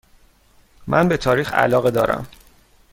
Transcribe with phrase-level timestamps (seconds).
[0.87, 2.27] من به تاریخ علاقه دارم.